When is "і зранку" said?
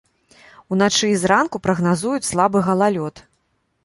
1.11-1.57